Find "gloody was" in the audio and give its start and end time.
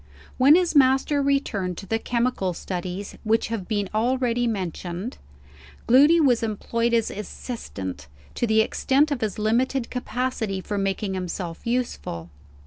5.85-6.41